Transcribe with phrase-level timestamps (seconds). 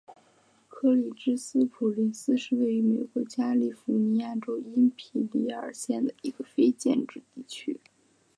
[0.67, 7.79] 柯立芝斯普林斯是位于美国加利福尼亚州因皮里尔县的一个非建制地区。